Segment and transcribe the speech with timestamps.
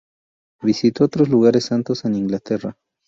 [0.63, 2.75] Visitó otros lugares santos en Inglaterra.